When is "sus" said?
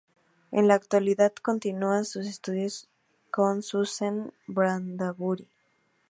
2.05-2.25